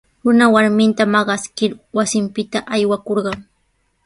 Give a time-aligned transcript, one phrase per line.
[0.25, 3.39] Runa warminta maqaskir wasinpita aywakurqan.